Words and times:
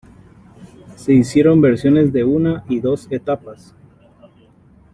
Se 0.95 1.13
hicieron 1.13 1.61
versiones 1.61 2.11
de 2.11 2.23
una 2.23 2.63
y 2.67 2.79
dos 2.79 3.05
etapas. 3.11 3.75